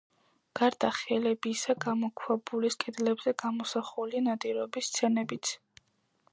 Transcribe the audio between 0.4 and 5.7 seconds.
გარდა ხელებისა, გამოქვაბულის კედლებზე გამოსახულია ნადირობის სცენებიც.